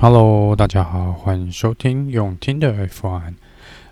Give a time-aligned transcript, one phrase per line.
[0.00, 3.34] Hello，大家好，欢迎收听永听的 F1。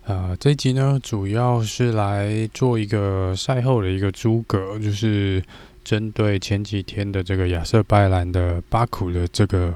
[0.05, 5.43] 呃，这一集呢，主要是来做一个赛后的一个诸葛，就是
[5.83, 9.75] 针对前几天的这个亚瑟拜兰的巴库的这个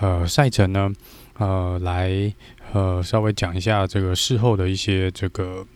[0.00, 0.92] 呃赛程呢，
[1.38, 2.30] 呃，来
[2.74, 5.66] 呃稍微讲一下这个事后的一些这个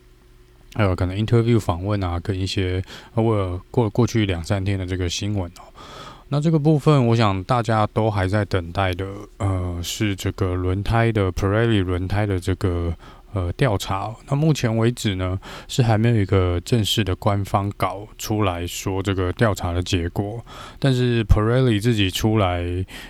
[0.75, 2.79] 呃可能 interview 访问啊，跟一些
[3.15, 5.65] 呃过过去两三天的这个新闻哦。
[6.29, 9.05] 那这个部分，我想大家都还在等待的，
[9.37, 12.91] 呃，是这个轮胎的 Pirelli 轮胎的这个
[13.31, 14.13] 呃调查。
[14.27, 20.43] 那目前为止呢，是还没有一个正式的官方稿出来说这个调查的结果。
[20.79, 22.63] 但是 Pirelli 自己出来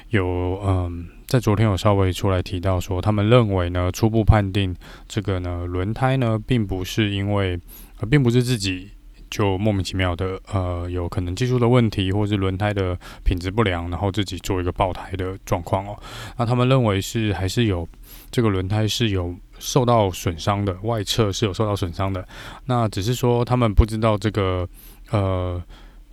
[0.10, 4.76] 有，嗯、在昨天有稍微出来提到说，他们认为呢，初步判定
[5.08, 7.58] 这个呢轮胎呢，并不是因为，
[8.02, 8.90] 呃，并不是自己。
[9.30, 15.98] 就莫名其妙的，呃，有可能技术的问题，或是轮胎的品质不良，然后自己做一个爆胎的状况哦。
[16.38, 17.88] 那他们认为是还是有
[18.32, 22.28] 这个轮胎是有受到损伤的，外侧是有受到损伤的。
[22.66, 24.68] 那只是说他们不知道这个
[25.12, 25.62] 呃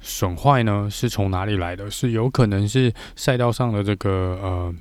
[0.00, 4.10] 损坏呢是从哪里来的，是有可能是赛道上的这个
[4.42, 4.74] 呃。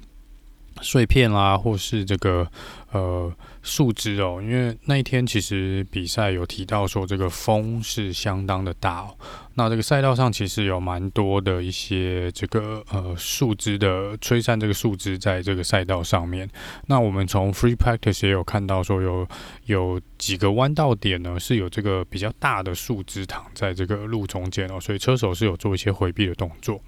[0.81, 2.47] 碎片啦，或是这个
[2.91, 3.31] 呃
[3.63, 9.15] 树枝哦，因为那一天其实比赛有提到说这个风是相当的大哦，
[9.53, 16.49] 那这个赛道上其实有蛮多的一些这个呃树枝的吹散，这个树枝在这个赛道上面。
[16.87, 19.27] 那我们从 free practice 也有看到说有
[19.65, 26.81] 有几个弯道点呢是有这个比较大的树枝躺在这个路中间哦，所以车手是有做一些回避的动作。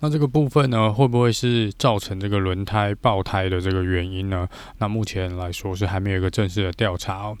[0.00, 4.48] 那这个部分呢，会不会是造成这个轮胎爆胎的这个原因呢？
[4.78, 7.36] 那目前来说是还没有一个正式的调查哦。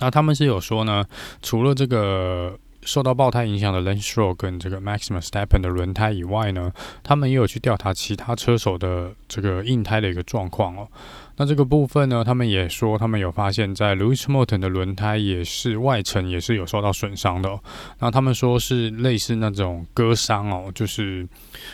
[0.00, 1.04] 那他们是有说呢，
[1.42, 2.58] 除了这个。
[2.88, 6.72] 受到爆胎影响的 Lance Stroll 跟这个 Max Verstappen 的轮胎以外呢，
[7.02, 10.88] 他们也有去调查其他车手的这个硬胎的一个状况哦。
[11.36, 17.60] 那这个部分呢，他们也说他们有发现，在 Lewis Hamilton 的轮胎也是外层也是有受到损伤的。
[17.98, 21.28] 那他们说是类似那种割伤哦，就是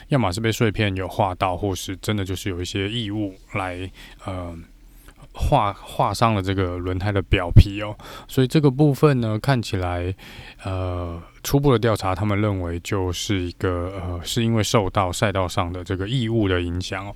[0.08, 3.88] 要么是被碎片有划到，或是真的就是有一些异物来
[4.24, 4.52] 呃。
[5.34, 7.94] 划划伤了这个轮胎的表皮哦，
[8.28, 10.14] 所以这个部分呢，看起来，
[10.62, 17.14] 呃，初步的调查，他们认为就是一个呃，是因为受到赛道上的这个异物的影响哦，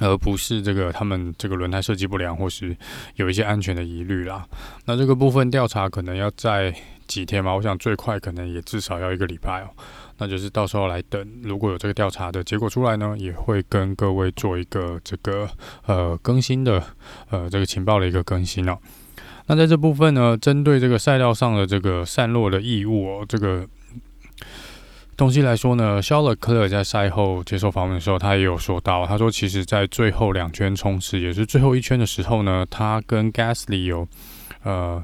[0.00, 2.76] 而不是这个他们这个轮胎设计不良或是
[3.16, 4.46] 有一些安全的疑虑啦。
[4.84, 6.74] 那这个部分调查可能要在
[7.06, 7.54] 几天嘛？
[7.54, 9.70] 我想最快可能也至少要一个礼拜哦。
[10.18, 15.48] 那就是到时候来等，如果有这个调查的结果出来呢，也会跟各位做一个这个
[15.86, 16.82] 呃更新的
[17.30, 18.78] 呃这个情报的一个更新哦。
[19.46, 23.66] 那在这部分呢，针对这个赛道上的这个散落的异物哦，这个
[25.16, 34.06] 东西来说呢，肖勒克勒在赛后接受访问的时候，他也有说到，他说其实在最后两圈冲刺，也是最后一圈的时候呢，他跟 Gasly 有
[34.62, 35.02] 呃。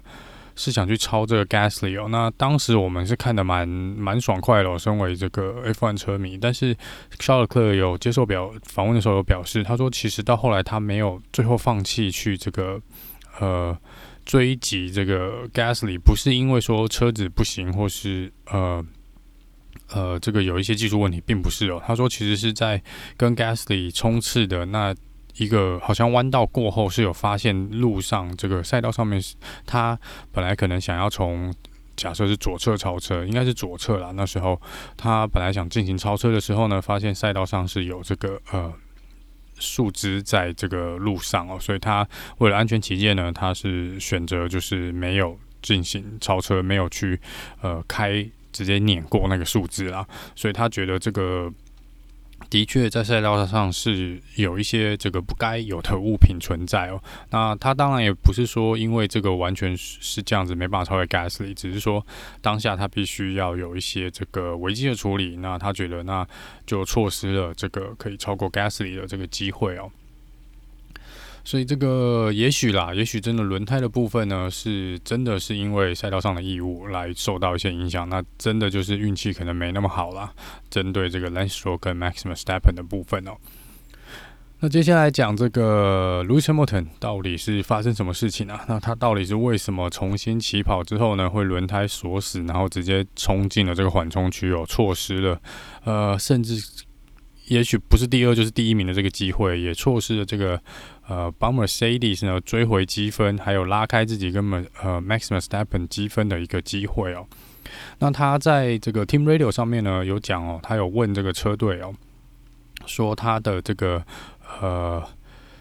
[0.61, 6.37] 是想去超这个 Gasly 哦，那当时我们是看得蛮蛮爽快的哦，身为这个 F1 车迷。
[6.37, 6.77] 但是
[7.19, 12.79] 肖尔克有接受表访问的时候有表示，他说其实到后来他没有最后放弃去这个
[13.39, 13.75] 呃
[14.27, 18.85] 追击这个 Gasly，不是因为说车子不行或是呃
[19.89, 21.83] 呃这个有一些技术问题，并不是哦。
[21.87, 22.83] 他说其实是在
[23.17, 24.95] 跟 Gasly 冲刺的那。
[25.37, 29.23] 一个好像弯道过后是有发现路上这个赛道上面，
[29.67, 29.99] 他
[30.33, 31.53] 本来可能想要从
[31.97, 34.11] 假设是左侧超车，应该是左侧啦。
[34.15, 34.61] 那时候
[34.97, 38.73] 他本来想进行超车的时候呢，发现赛道上是有这个呃
[39.59, 42.07] 树枝在这个路上哦，所以他
[42.39, 47.21] 为了安全起见呢，他是选择就是没有进行超车，没有去
[47.61, 51.53] 呃开直接碾过那个树枝啦，所以他觉得这个。
[52.49, 57.01] 的确，在赛道上是有一些这个不该有的物品存在哦。
[57.31, 62.05] 那他当然也不是说因为这个完全是这样子没办法超越 Gasly，只是说
[62.41, 65.37] 当下他必须要有一些这个危机的处理。
[65.37, 66.27] 那他觉得那
[66.67, 69.91] 就错失了这个可以超过 Gasly 的这个机会哦。
[71.45, 80.33] 所以这个也许啦，也许真的轮胎的部分呢，是真的是因为赛道上的异物来受到一些影响，那真的就是运气可能没那么好啦。
[80.69, 83.33] 针对这个 Lance Stroll 跟 Max Verstappen 的部分哦，
[84.61, 88.65] 那接下来讲这个 Lewis Hamilton 到底是发生什么事情啊？
[88.69, 95.41] 那他到底是为什么重新起跑之后呢，会轮胎锁死，然后直接冲进了这个缓冲区哦，错失了
[95.85, 96.85] 呃，甚至。
[97.51, 100.61] 也许不是第二就是第一名的这个机会，也错失了这个
[101.09, 107.27] 呃帮 Mercedes 呢追回积分，还有拉开自己跟呃 Max Verstappen 积分的一个机会哦。
[107.99, 111.93] 那他在这个 Team Radio 上面呢有讲哦，他有问这个车队哦，
[112.87, 114.01] 说他的这个
[114.61, 115.03] 呃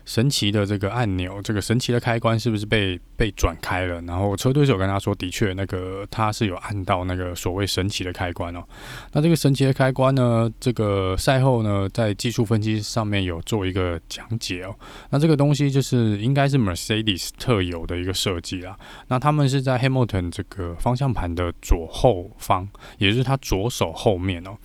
[0.09, 4.01] 神奇的这个按钮，这个神奇的开关是不是被被转开了？
[4.01, 8.63] 然后车队手跟他说，的确，那个他是有按到那个所谓神奇的开关哦。
[9.11, 14.75] 那这个神奇的开关呢，这个赛后呢，在技术分析上面有做一个讲解哦。
[15.11, 18.75] 那这个东西就是应该是 Mercedes 特有的一个设计啦。
[19.09, 22.67] 那他们是在 Hamilton 这个方向盘的左后方，
[22.97, 24.57] 也就是他左手后面哦。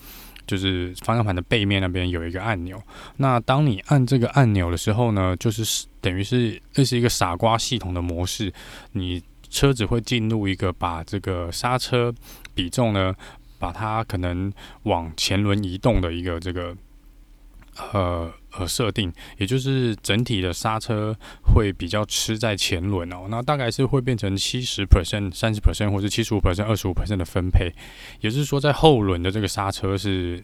[0.47, 2.81] 就是方向盘的背面那边有一个按钮，
[3.17, 8.53] 那当你按这个按钮的时候呢，就是等于是这是一个傻瓜系统的模式，
[8.93, 12.13] 你车子会进入一个把这个刹车
[12.55, 13.15] 比重呢，
[13.59, 14.53] 把它可能
[14.83, 16.77] 往前轮移动的一个这个
[17.93, 18.33] 呃。
[18.57, 21.13] 呃设定，也就是整体的刹车
[21.43, 27.75] 会比较吃在前轮哦，那大概是会变成七十 percent、三十 percent 或者七十五 percent、二十五 percent 的分配，
[28.21, 30.41] 也就是说在后轮的这个刹车是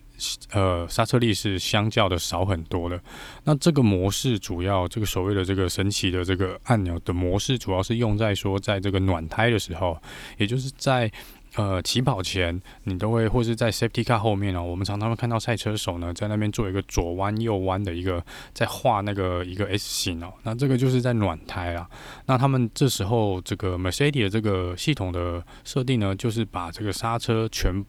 [0.51, 3.01] 呃刹车力是相较的少很多的。
[3.45, 9.97] 那这个模式主要这个所谓的这个神奇的这个按钮的模式，主要是用在说在这个暖胎的时候，
[10.37, 11.09] 也就是在。
[11.57, 18.25] 呃，起跑前你都会，或是在 safety car 后面哦，我们常常会看到赛车手呢在那边做一个左弯右弯的一个，
[18.55, 20.33] 在画那个一个 S 型哦。
[20.45, 21.91] 那这个就是在暖胎啊。
[22.27, 27.85] 那他们这时候这个 Mercedes 的这个系统的设定呢，就是把这个刹车全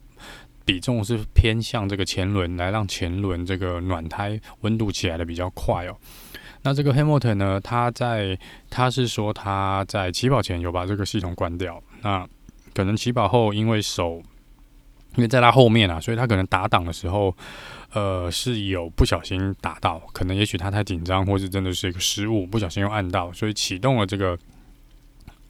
[0.64, 5.96] 比重是偏向这个前轮，来让前轮这个暖胎温度起来的比较快哦。
[6.62, 8.36] 那这个 Hamilton 呢，他在
[8.68, 12.28] 他是说他在起跑前有把这个系统关掉，那。
[12.74, 14.22] 可能起跑后，因为手，
[15.16, 17.34] 因为在他后面啊，所以他可能打档的时候，
[17.92, 24.38] 呃，是有不小心打到，可能也许他太紧张，或是真的是一个失误，不小心又按到，所以启动了这个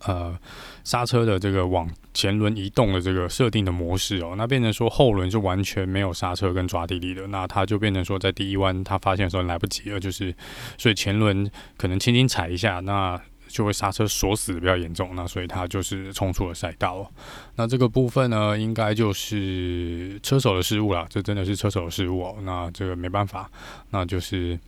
[0.00, 0.36] 呃
[0.82, 10.34] 刹车的这个往前轮移动的这个设定的模式哦，那变成说后轮是完全没有刹车跟抓地力的，那他就变成说在第一弯他发现的时候来不及了，就是
[10.76, 13.20] 所以前轮可能轻轻踩一下那。
[13.52, 17.08] 就会刹车锁死的比较严重，那所以他就是冲出了赛道。
[17.56, 22.36] 那这个部分呢，应该就是车手的失误啦，这真的是车手的失误哦。
[22.42, 23.50] 那这个没办法，
[23.90, 24.58] 那就是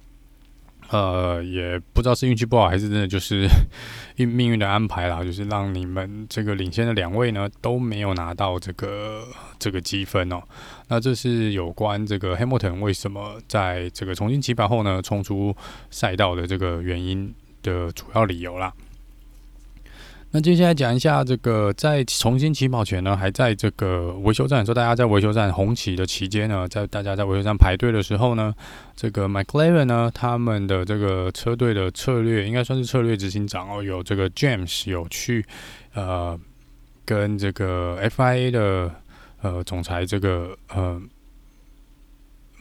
[0.91, 3.49] 呃，也不知道是运气不好还是真的就是
[4.17, 9.27] 运 命运的安排啦，就是让你们这个领先的两位呢都没有拿到这个
[9.59, 10.43] 这个积分哦。
[10.89, 15.57] 那这是有关这个 Hamilton 为什么在这个重新起跑后呢冲出
[15.91, 17.35] 赛道的这个原因
[17.65, 18.73] 的主要理由啦。
[20.31, 28.53] 那接下来讲一下这个，在重新起跑前呢，还在这个维修站，说大家在维修站红旗的期间呢，在大家在维修站排队的时候呢，
[28.97, 35.47] 这个 McLaren 呢，他们的这个车队的策略应该算是策略执行长哦，有这个 James 有去
[35.95, 36.37] 呃
[37.05, 38.91] 跟这个 FIA 的
[39.41, 41.01] 呃总裁这个呃。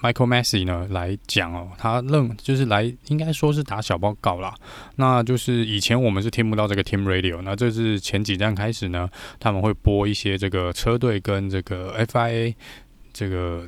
[0.04, 4.54] Michael Masi 呢来讲哦，他认就是来应该说是打小报告啦。
[4.98, 9.10] 那就是以前我们是听不到这个 Team Radio，那这是前几站开始呢，
[9.40, 12.54] 他们会播一些这个车队跟这个 FIA
[13.12, 13.68] 这个。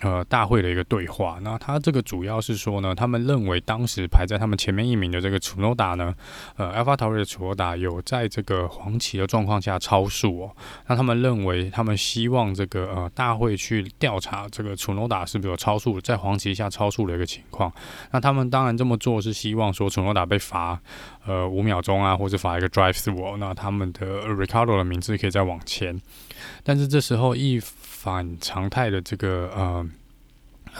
[0.00, 6.14] 呃，大会的一个对话，那他这个主要是说呢，他们认为当时排在他们前面一名的这个楚诺达呢，
[6.56, 10.56] 呃，Alpha t a r 的楚诺达有在这个黄旗的状况下超速哦，
[10.86, 17.70] 那他们认为他们希望这个呃大会去调查这个楚诺达是不是有超速，在黄旗下超速的一个情况，
[18.10, 20.80] 那他们当然这么做是希望说楚诺达被罚
[21.26, 26.00] 呃五秒钟啊，或者罚一个 drive through，那他们的 Ricardo 的名字可以再往前，
[26.62, 27.60] 但是这时候一。
[28.00, 29.86] 反常态的这个呃，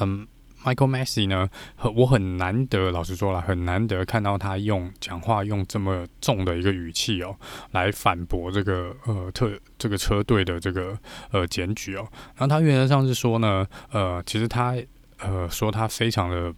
[0.00, 0.26] 嗯
[0.64, 1.50] ，Michael Masi 呢，
[1.94, 7.36] 我很难得，老实说了，很难得看到他用讲话用这么重的一个语气哦，
[7.72, 10.98] 来反驳这个呃特这个车队的这个
[11.30, 12.08] 呃检举哦。
[12.36, 14.74] 然后他原则上是说呢，呃，其实他
[15.18, 16.50] 呃说他非常的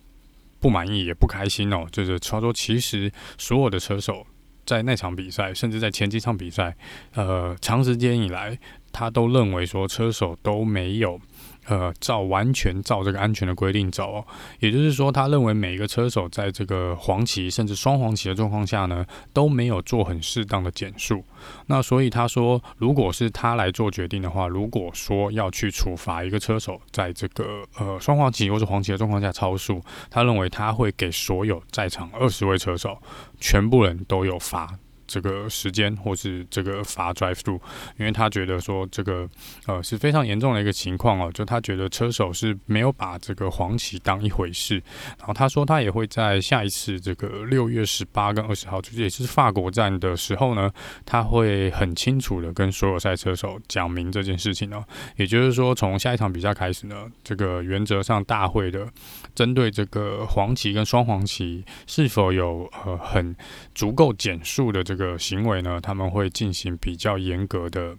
[0.60, 4.24] 不满意，也不开心哦，就是他说其实所有的车手
[4.64, 6.76] 在那场比赛，甚至在前几场比赛，
[7.14, 8.56] 呃，长时间以来。
[8.92, 11.18] 他都认为说车手都没有，
[11.66, 14.24] 呃，照完全照这个安全的规定走，
[14.60, 21.24] 也就是说，他认为每一个车手在这个黄旗甚至双黄旗的状况下呢，都没有做很适当的减速。
[21.66, 29.80] 那所以他说，如果是他来做决定的话，如果说要去处罚一个车手在这个呃双黄旗或者黄旗的状况下超速，
[30.10, 32.96] 他认为他会给所有在场二十位车手
[33.40, 34.78] 全部人都有罚。
[35.06, 37.60] 这个时间，或是这个罚 drive through，
[37.98, 39.28] 因为他觉得说这个
[39.66, 44.82] 呃是非常严重的一个情况哦，就他觉得车手是没有把这个黄旗当一回事，
[45.18, 50.70] 然后他说他也会在下一次这个六月十八跟二十号，就是也就是法国站的时候呢，
[51.04, 54.84] 他会很清楚的跟所有赛车手讲明这件事情哦，
[55.16, 58.88] 也就是说从下一场比赛开始呢，这个原则上大会的
[59.34, 63.34] 针对这个黄旗跟双黄旗是否有呃很
[63.74, 65.02] 足够减速的这这。
[65.02, 67.96] 个行为呢，他们会进行比较严格的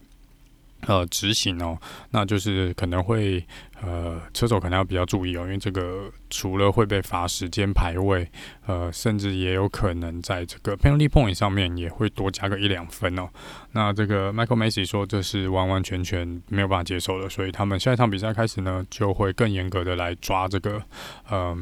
[0.87, 1.77] 呃执行哦，
[2.11, 3.45] 那就是可能会
[3.81, 8.25] 呃车手可能要比较注意哦，因为这个除了会被罚时间排位，
[8.67, 13.27] 呃，甚至也有可能在这个 penalty point 上面也会多加个一两分哦。
[13.73, 20.81] 那这个 Michael Masi 说这是完完全全没有办法接受的，所以他们下一场比赛开始呢，就会更严格的来抓这个
[21.27, 21.57] 呃。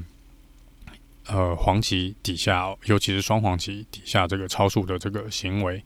[1.34, 5.82] 呃，黄旗底下，尤其是双黄旗底下这个超速的这个行为。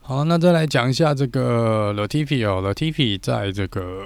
[0.00, 4.02] 好，那再来讲一下这个 Latifi 哦，Latifi 在这个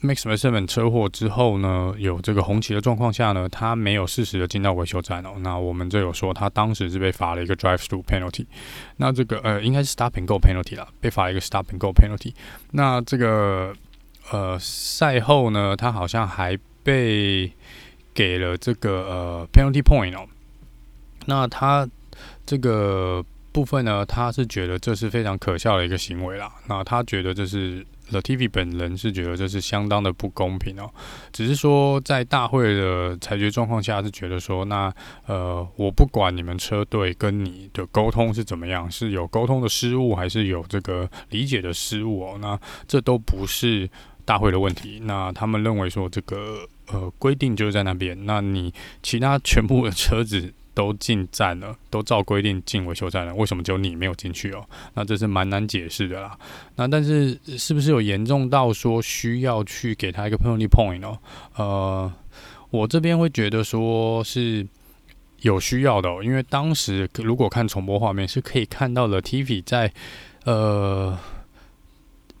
[0.00, 5.34] Max Verstappen 车祸之后呢，有这个红旗的状况下呢，他没有适时的进到维修站哦。
[5.40, 8.46] 那我们就有说，他当时是被罚了一个 Drive Through Penalty。
[8.96, 12.32] 那这个呃，应该是 Stop and Go Penalty 啦，被罚一个 Stop and Go Penalty。
[12.70, 13.74] 那这个
[14.30, 17.52] 呃，赛后呢，他好像还被。
[18.14, 20.26] 给了这个呃 penalty point 哦，
[21.26, 21.88] 那他
[22.44, 26.52] 这个部分呢，他是觉得这是非常可笑的一个行为啦。
[26.66, 30.90] 那他觉得这是 Latifi 本人是觉得这是相当的不公平哦。
[31.32, 34.92] 只是说在大会的裁决状况下是觉得说，那
[35.26, 43.88] 呃我不管你们车队跟你的沟通是怎么样，是有沟通的失误还是有这个理解的失误哦，那这都不是
[44.24, 45.00] 大会的问题。
[45.04, 46.66] 那他们认为说这个。
[46.88, 48.26] 呃，规定就是在那边。
[48.26, 48.70] 那你
[49.02, 54.62] 其他全部的车子都进站了，都照规定进维修站了，为什么只有你没有进去哦？
[54.92, 56.36] 那这是蛮难解释的啦。
[56.76, 61.18] 那但是是不是有严重到说需要去给他一个 point point 哦？
[61.56, 62.12] 呃，
[62.68, 64.66] 我这边会觉得说是
[65.40, 69.90] 有需要的哦，因为当时如果看重播画面是可以看到了，TV 在
[70.44, 71.16] 呃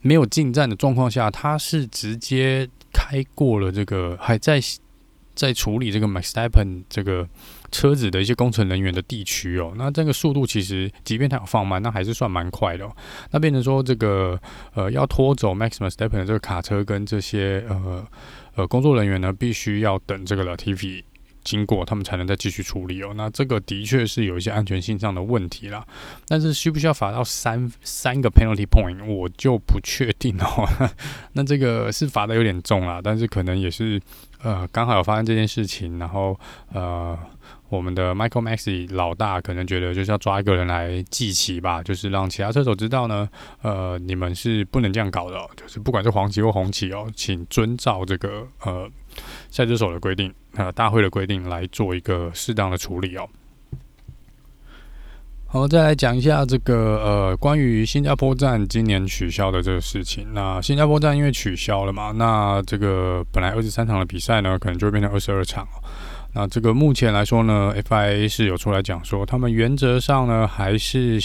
[0.02, 2.68] 没有进站的状况下，他是直接。
[2.94, 4.60] 开过了这个，还在
[5.34, 7.26] 在处理这个 Max s t e p p e n 这个
[7.70, 9.72] 车子的一些工程人员的地区哦。
[9.76, 12.94] 那这个速度其实，即便它有放慢，那还是算蛮快的哦。
[13.30, 14.38] 那变成说这个
[14.74, 18.06] 呃，要拖走 Max s t e p p e n 这个卡车跟这些呃
[18.56, 21.02] 呃工作人员呢，必须要等这个 Latifi。
[21.44, 25.86] 经过他们才能再继续处理哦，那这个的确是有一些安全性上的问题啦。
[26.26, 30.68] 但是需不需要罚到三三个 penalty point，我就不确定哦。
[31.34, 34.00] 那这个是罚的有点重啦，但是可能也是
[34.42, 36.38] 呃刚好有发生这件事情，然后
[36.72, 37.18] 呃
[37.68, 43.28] 我们的 Michael Maxi 老大可能觉得就是要抓一个人来记起吧，就是让其他车手知道呢，
[43.62, 48.90] 呃你们是不能这样搞的哦，就是不管是黄旗或红旗哦，请遵照这个呃。
[49.50, 53.28] 赛车手的规定，呃，大会的规定来做一个适当的处理哦。
[55.46, 60.26] 好，再来讲一下这个呃，关于新加坡站今年取消的这个事情。
[60.32, 65.68] 那新加坡站因为取消了嘛，那这个本来二十三场的比赛呢，可能就会变成二十二场。
[66.34, 71.20] 那这个目前来说呢，FIA 是有出来讲说，他们原则上呢还是。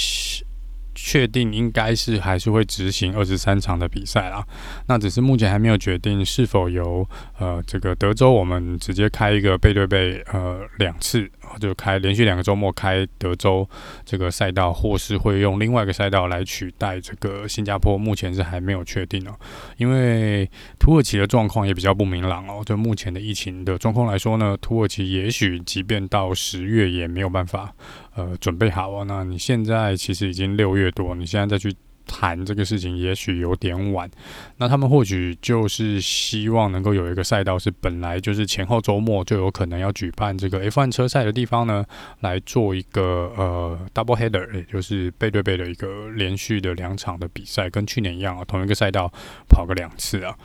[0.99, 4.43] 确定应该是还是会执行二十三场的比赛啦，
[4.87, 13.67] 那只是目前还没有决定是否由呃这个德州我们直接开一个背对背呃两次，就开连续两个周末开德州
[14.03, 19.35] 这个赛道，或是会用另外一个赛道来取代这个新加坡，目前是还没有确定哦，
[19.77, 20.49] 因为
[20.79, 27.71] 土耳其的状况也比较不明朗哦，就目前的疫情的状况来说呢，土耳其也许即便到十月也没有办法。
[28.17, 29.03] 呃，准备好啊？
[29.07, 31.71] 那你现在其实已经六月多，你现在再去
[32.07, 34.09] 谈这个事情，也许有点晚。
[34.57, 41.85] 那他们或许就是希望能够有一个赛道，是本来就是前后周末就有可能要举办这个 F1 车赛的地方呢，
[42.21, 49.11] 来做一个呃 double header，也就是背对背的一个连续的两场的比赛，跟去年一样啊，同一个赛道
[49.47, 50.35] 跑个两次啊。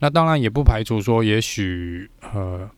[0.00, 2.68] 那当然也不排除说，也许呃。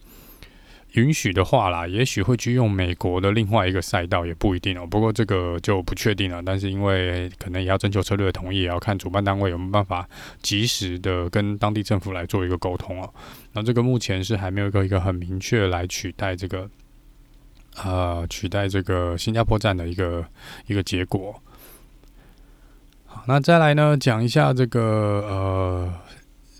[0.94, 4.86] 允许的话啦，也许会去用美国的另外一个赛道，也不一定哦。
[4.86, 6.40] 不过这个就不确定了。
[6.40, 10.08] 但是因为可能也要征求车队的同意，也要看主办单位有没有办法
[10.40, 13.12] 及时的跟当地政府来做一个沟通哦。
[13.52, 16.70] 那这个目前是还没有一个一个很明确来取代这个，
[17.82, 20.24] 呃，取代这个新加坡站的一个
[20.68, 21.34] 一个结果。
[23.06, 24.80] 好，那再来呢，讲一下这个
[25.28, 25.92] 呃。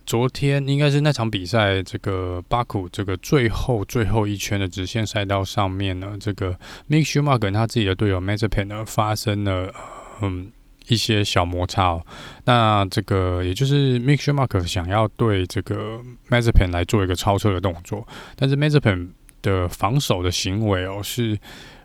[0.07, 6.53] 昨天应该是那场比赛，这个巴库这个最后最后一圈的直线赛道上面呢，这个
[6.91, 9.73] Mick Schumacher 跟他自己的队友 Mazepin 呢发生了
[10.21, 10.53] 嗯
[10.89, 12.07] 一些小摩擦哦。
[12.45, 18.07] 那这个也就是 Mick Schumacher 想要对这个 Mazepin 来做一个超车的动作，
[18.37, 19.09] 但是 Mazepin
[19.41, 21.39] 的防守的行为哦是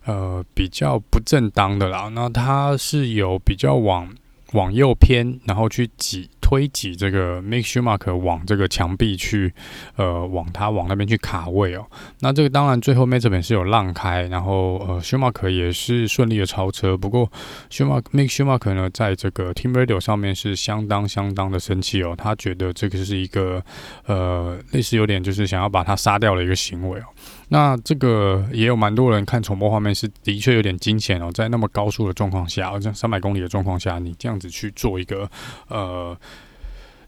[0.06, 2.10] 呃比较不正当的啦。
[2.10, 4.14] 那他是有比较往
[4.54, 6.30] 往右偏，然后去挤。
[6.42, 9.54] 推挤这个 Mick Schumacher 往这个墙壁去，
[9.98, 11.86] 呃，往他往那边去卡位哦。
[12.22, 16.98] 那这个当然最后 Mazepin 是有让开，然后呃 Schumacher 也是顺利的超车。
[16.98, 17.32] 不过
[17.70, 22.16] Schumacher Mick Schumacher 呢，在这个 Team Radio 上面是相当相当的生气哦。
[22.18, 23.64] 他觉得这个是一个
[24.08, 27.06] 呃类似有点就是想要把他杀掉的一个行为哦。
[27.50, 35.30] 那这个也有蛮多人看重播画面是的确有点惊险哦，在那么高速的状况下，好像三百公里的状况下，你这样子去做一个
[35.68, 36.18] 呃。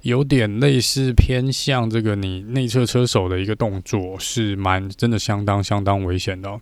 [0.04, 6.60] 有点类似偏向这个你内侧车手的一个动作，是蛮真的相当相当危险的。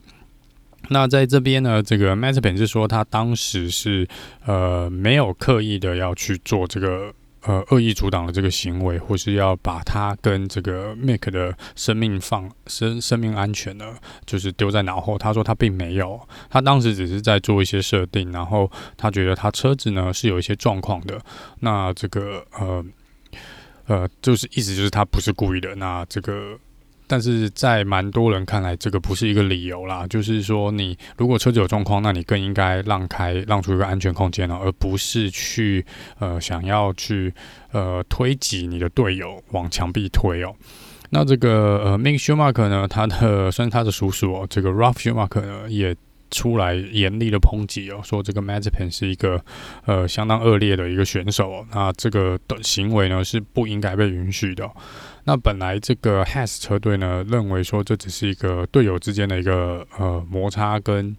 [0.89, 4.05] 那在这边呢，这个 Mazepin 是说他当时是
[4.45, 15.17] 呃没有刻意的要去做这个呃恶意阻挡的这个行为，或是要把他跟这个 Mick 的生命放生生命安全呢，就是丢在脑后。
[15.17, 16.19] 他说他并没有，
[16.49, 21.19] 他当时只是在做一些设定，然后他觉得他车子呢是有一些状况的。
[21.59, 22.85] 那这个呃。
[23.87, 25.73] 呃，就是意思就是他不是故意的。
[25.73, 26.55] 那这个，
[27.09, 30.05] 但是在蛮多人看来，这个不是一个理由啦。
[30.07, 35.83] 就是说，你如果车子有状况，那你更应该让开，让出一个安全空间哦，而不是去
[36.19, 37.33] 呃想要去
[37.71, 40.53] 呃推挤你的队友往墙壁推哦。
[41.09, 45.95] 那这个呃 m i n k Schumacher 呢，他的 算是他的叔叔哦，这个 Ralf Schumacher 呢也。
[46.31, 49.43] 出来严厉的抨击哦，说这个 Mazepin 是一个
[49.85, 54.69] 呃相当恶劣的一个选手哦，那这个的行为呢是不应该被允许的。
[55.25, 61.15] 那本来这个 Has 车队呢认为说这只是一个队友之间的一个呃摩擦跟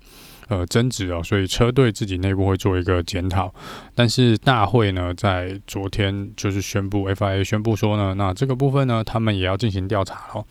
[0.48, 3.52] 呃争执哦，所以车队自己内部会做一个检讨。
[3.94, 10.44] 但是大会呢在昨天就是宣布 FIA 宣布说呢，那这个部分呢他们也要进行调查哦。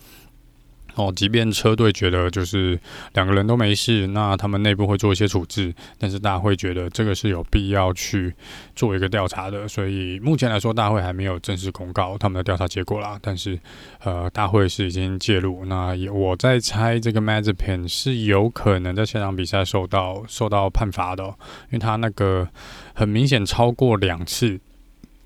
[1.00, 2.78] 哦，即便车队觉得就是
[3.14, 8.34] 两个人都没事，那他们内部会做一些处置，但是大会觉得这个是有必要去
[8.76, 13.18] 做一个调查的，所以目前来说大会还没有正式公告他们的调查结果啦。
[13.22, 13.58] 但是
[14.00, 22.46] 呃，大会是已经介入，那我在猜这个 Mazepin 是有可能在现场比赛受到受到判罚的，因为他那个
[22.94, 24.60] 很明显超过两次，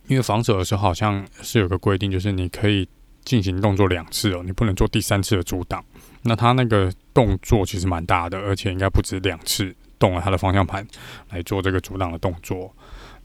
[0.07, 2.89] 因为防守的时候好像是有个规定，就是你可以。
[3.25, 5.85] 进行动作两次哦，你不能做第三次的阻挡。
[6.23, 10.87] 那他那个动作其实蛮大的，而且应该不止两次动了他的方向盘
[11.31, 12.75] 来做这个阻挡的动作。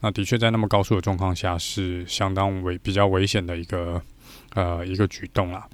[0.00, 4.02] 那的确在那么高速的状况下是相当危比较危险的一个
[4.54, 5.66] 呃一个举动啦。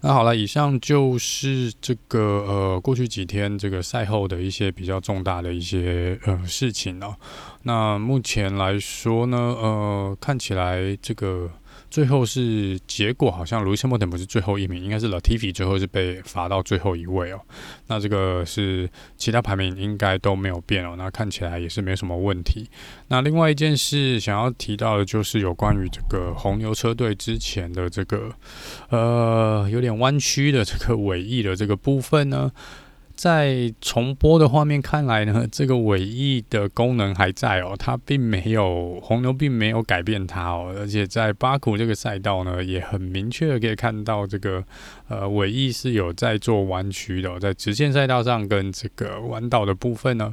[0.00, 7.16] 那好了，以上就是这个呃过去几天这个赛后的一些比较重大的一些呃事情哦。
[7.62, 11.50] 那目前来说呢，呃看起来这个。
[11.94, 17.40] 最后是结果，好像 Lewis Hamilton 不是最后一名，应该是 Latifi 最后是被罚到最后一位哦。
[17.86, 20.96] 那这个是其他排名应该都没有变哦。
[20.98, 22.68] 那看起来也是没什么问题。
[23.06, 28.28] 那另外一件事想要提到的，就是有关于这个红牛车队之前的这个
[28.88, 32.50] 呃有点弯曲的这个尾翼的这个部分呢。
[33.16, 44.64] 在重播的画面看来呢， 这个尾翼的功能还在哦，它并没有红牛并没有改变它哦，而且在巴库这个赛道呢，也很明确的可以看到这个
[45.08, 50.32] 呃尾翼是有在做弯曲的，在直线赛道上跟这个弯道的部分呢，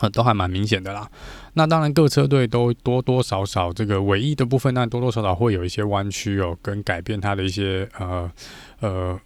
[0.00, 1.10] 呃，都还蛮明显的啦。
[1.54, 8.30] 那当然各车队都多多少少这个尾翼的部分，那多多少少会有一些弯曲哦，跟改变它的一些呃
[8.80, 9.18] 呃。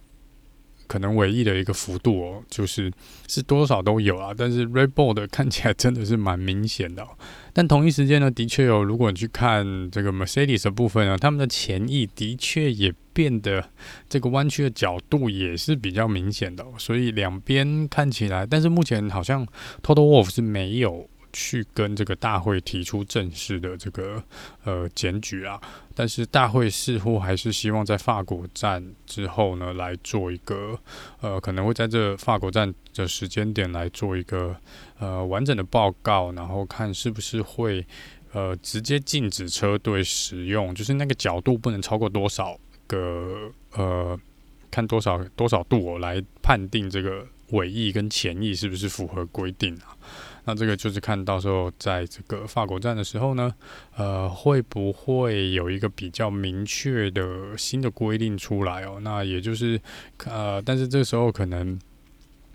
[0.93, 2.91] 可能尾翼的一个幅度哦，就是
[3.27, 7.03] 是多少都有啊，但是 Red Bull 的看起来真的是蛮明显的。
[7.51, 13.67] 但同一时间呢，的确有，如果你去看这个 Mercedes 的部分呢，他们的前翼的确也变得
[14.07, 16.63] 这个弯曲的角度也是比较明显的。
[16.77, 19.43] 所以两边看起来，但是目前好像
[19.81, 21.09] Total Wolf 是没有。
[21.33, 24.23] 去跟这个大会提出正式的这个
[24.63, 25.59] 呃检举啊，
[25.95, 30.79] 但是大会似乎还是希望在法国站之后呢，来做一个
[31.19, 34.55] 呃，可能会在这法国站的时间点来做一个
[34.99, 37.85] 呃完整的报告，然后看是不是会
[38.31, 44.19] 呃直接禁止车队使用，就是那个角度不能超过多少个呃，
[44.69, 49.97] 看多少多少度，来判定这个尾翼跟前翼是不是符合规定啊。
[50.45, 53.53] 那这个就是看到时候在这个法国站的时候呢，
[53.95, 58.99] 呃，会不会有一个比较明确的新的规定出来哦？
[59.01, 59.79] 那也就是
[60.25, 61.79] 呃，但是这时候可能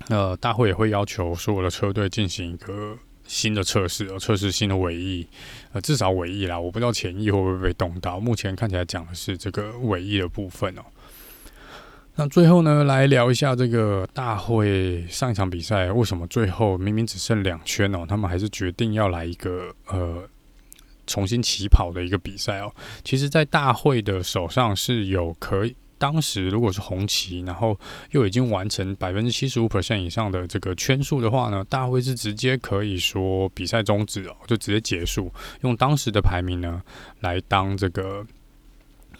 [0.08, 2.96] 呃，大会也会要求所有的车队进行一个。
[3.30, 5.26] 新的测试，测试新的尾翼，
[5.72, 8.18] 呃，至少尾翼啦，我不知道前翼会不会被动到。
[8.18, 10.82] 目前看起来讲的是这个尾翼的部分哦。
[12.20, 20.28] 那最后呢，来聊一下这个大会上一场比赛，为什么最后明明只剩两圈哦，他们还是决定要来一个呃
[21.06, 22.74] 重新起跑的一个比赛哦。
[23.04, 25.76] 其实，在大会的手上是有可以。
[25.96, 27.78] 当时如果是红旗，然后
[28.10, 36.82] 又已经完成百分之七十五 percent 以上的这个圈数的话呢，大会是直接可以说比赛终止哦，就直接结束，用当时的排名呢
[37.20, 38.26] 来当这个。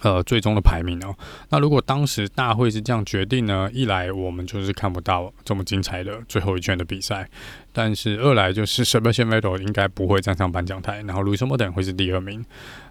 [0.01, 1.15] 呃，最终的排名哦。
[1.51, 3.69] 那如果当时大会是这样决定呢？
[3.73, 7.29] 一来我们就是看不到这么精彩的最后一圈的比赛，
[7.73, 12.45] 但是二来就是 Sebastian Vettel 应该不会站上颁奖台，然后 Lewis Hamilton 会是第二名。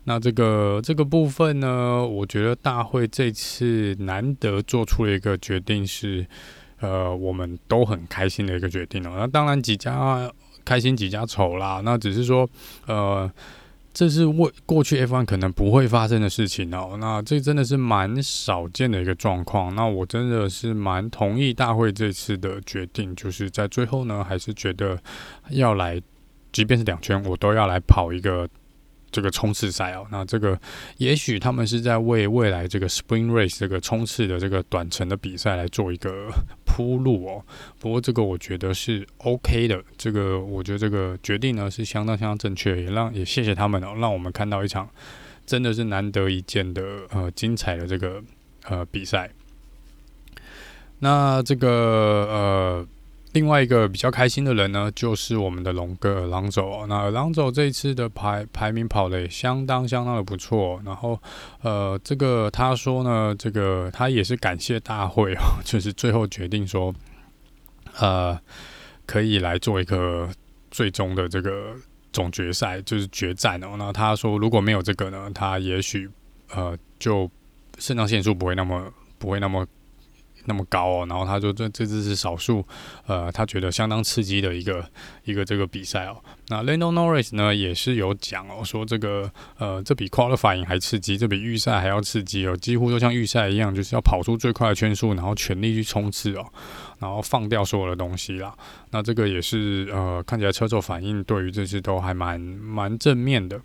[0.03, 6.25] 那这个这个部分呢，我觉得大会这次难得做出了一个决定是，
[6.81, 9.15] 呃，我们都很开心的一个决定哦。
[9.17, 10.29] 那当然几家
[10.65, 11.81] 开心几家愁啦。
[11.85, 12.49] 那只是说，
[12.85, 13.31] 呃。
[13.97, 19.73] 这是为过去 F1 可能不会发生的事情哦，那这真的是蛮少见的一个状况。
[19.73, 25.01] 那我真的是蛮同意大会这次的决定，就是在最后呢，还是觉得
[25.49, 25.99] 要来，
[26.51, 28.47] 即便是两圈，我都要来跑一个。
[29.17, 30.55] 这个冲刺赛哦，那这个
[30.97, 36.29] 也许他们是在为未来这个 Spring Race 这个冲刺的这个短程的比赛来做一个
[36.67, 37.43] 铺路哦。
[37.79, 44.87] 不过这个我觉得是 OK 的，这个我觉得这个决定呢是相当相当正确，也让也谢谢他们哦，让我们看到一场
[45.47, 48.21] 真的是难得一见的呃精彩的这个
[48.65, 49.31] 呃比赛。
[50.99, 51.67] 那这个
[52.29, 52.87] 呃。
[53.37, 56.87] 另外一个比较开心的人呢，就是我们的龙哥尔朗佐。
[56.87, 60.81] 那尔朗佐这一次的排排名跑的相当相当的不错。
[60.83, 61.21] 然后，
[61.61, 66.91] 呃，这个他说呢，这个他也是感谢大会哦， 就是最后决定说，
[67.99, 68.35] 呃，
[69.05, 70.27] 可以来做一个
[70.71, 71.75] 最终的这个
[72.11, 73.75] 总决赛，就是决战哦。
[73.77, 76.09] 那他说如果没有这个呢，他也许
[76.55, 77.29] 呃就
[77.77, 79.63] 肾上腺素不会那么不会那么。
[80.47, 82.65] 那么高哦，然后他说这这只是少数，
[83.05, 84.83] 呃，他觉得相当刺激的一个
[85.25, 86.17] 一个这个比赛哦。
[86.47, 96.45] 那 Lando Norris 呢也是有讲哦，说这个呃这比 Qualifying 还刺激，这比预赛还要刺激哦，几乎都像预赛一样，就是要跑出最快的圈数，然后全力去冲刺哦，
[96.99, 98.55] 然后放掉所有的东西啦。
[98.91, 103.59] 那这个也是呃看起来车手反应对于这次都还蛮蛮正面的。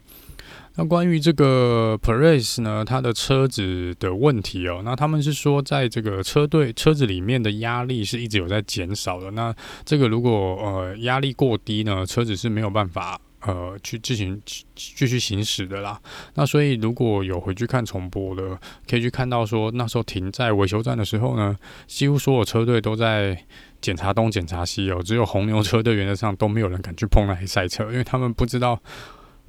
[0.74, 9.30] 那关于这个 Perez 呢，他的车子的问题哦，那他们是说，在这个车队车子里面的压力是一直有在减少的。
[9.32, 9.54] 那
[9.84, 14.40] 这个如果呃压力过低呢，车子是没有办法呃去进行
[14.74, 16.00] 继续行驶的啦。
[16.36, 18.58] 那所以如果有回去看重播的，
[18.88, 21.54] 可以去看到说，那时候停在维修站的时候呢，
[21.86, 23.38] 几乎所有车队都在
[23.82, 28.80] 检查东检查西哦，只有红牛车队原则上都没有人敢去碰那台赛车，因为他们不知道。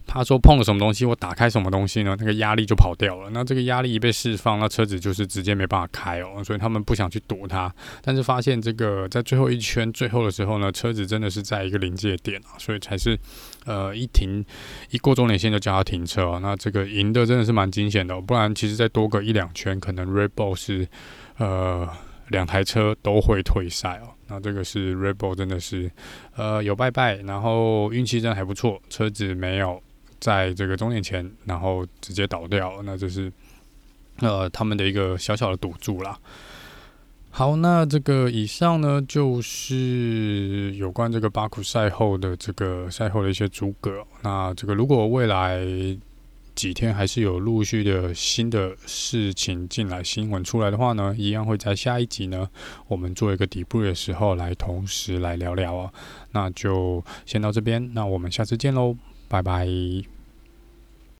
[0.05, 2.15] 他说碰了什么东西，我打开什么东西呢？
[2.19, 3.29] 那个压力就跑掉了。
[3.31, 6.43] 那这个压力一被释放，那车子就是直接没办法开哦。
[6.43, 13.17] 所以他们不想去躲它，但是发现这个在最后一圈最后的时候呢，车子真的是在一个临界点啊，所以才是
[13.65, 14.43] 呃一停
[14.91, 16.39] 一过终点线就叫他停车哦。
[16.41, 20.87] 那这个赢的真的是蛮惊险的，不然其实再多个一两圈，可能 Red Bull 是
[21.37, 21.89] 呃
[22.27, 24.09] 两台车都会退赛哦。
[24.27, 25.91] 那这个是 Red Bull 真的是
[26.35, 29.81] 呃有拜拜，然后运气真的还不错，车子没有。
[30.23, 33.29] 在这个终点前，然后直接倒掉，那就是
[34.19, 36.17] 呃他们的一个小小的赌注啦。
[37.29, 44.01] 好，那这个以上呢，就是有关这个巴库赛后的这个赛后的一些诸葛。
[44.21, 45.59] 那这个如果未来
[46.55, 52.47] 几天还是有陆续的新的事情进来，新闻出来的话呢，一样会在下一集呢，
[52.87, 55.93] 我们做一个底部的时候来同时来聊聊哦。
[56.31, 58.95] 那就先到这边，那我们下次见喽。
[59.27, 60.12] 拜拜。